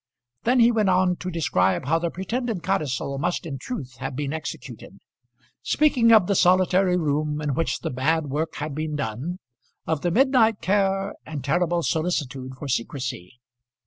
Then 0.45 0.59
he 0.61 0.71
went 0.71 0.89
on 0.89 1.15
to 1.17 1.29
describe 1.29 1.85
how 1.85 1.99
the 1.99 2.09
pretended 2.09 2.63
codicil 2.63 3.19
must 3.19 3.45
in 3.45 3.59
truth 3.59 3.97
have 3.97 4.15
been 4.15 4.33
executed 4.33 4.97
speaking 5.61 6.11
of 6.11 6.25
the 6.25 6.33
solitary 6.33 6.97
room 6.97 7.39
in 7.39 7.53
which 7.53 7.81
the 7.81 7.91
bad 7.91 8.25
work 8.31 8.55
had 8.55 8.73
been 8.73 8.95
done, 8.95 9.37
of 9.85 10.01
the 10.01 10.09
midnight 10.09 10.59
care 10.59 11.13
and 11.23 11.43
terrible 11.43 11.83
solicitude 11.83 12.55
for 12.57 12.67
secrecy. 12.67 13.39